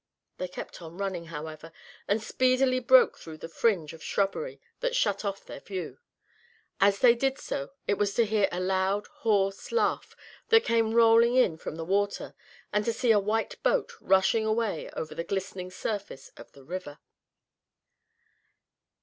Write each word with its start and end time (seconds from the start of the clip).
They 0.39 0.47
kept 0.47 0.81
on 0.81 0.97
running, 0.97 1.25
however, 1.25 1.71
and 2.07 2.23
speedily 2.23 2.79
broke 2.79 3.19
through 3.19 3.37
the 3.37 3.47
fringe 3.47 3.93
of 3.93 4.01
shrubbery 4.01 4.59
that 4.79 4.95
shut 4.95 5.23
off 5.23 5.45
their 5.45 5.59
view. 5.59 5.99
As 6.79 6.97
they 7.01 7.13
did 7.13 7.37
so 7.37 7.69
it 7.85 7.99
was 7.99 8.15
to 8.15 8.25
hear 8.25 8.49
a 8.51 8.59
loud 8.59 9.05
hoarse 9.19 9.71
laugh, 9.71 10.15
that 10.49 10.63
came 10.63 10.95
rolling 10.95 11.35
in 11.35 11.55
from 11.55 11.75
the 11.75 11.85
water, 11.85 12.33
and 12.73 12.83
to 12.85 12.93
see 12.93 13.11
a 13.11 13.19
white 13.19 13.61
boat 13.61 13.93
rushing 14.01 14.43
away 14.43 14.89
over 14.93 15.13
the 15.13 15.23
glistening 15.23 15.69
surface 15.69 16.31
of 16.35 16.51
the 16.53 16.63
river. 16.63 16.97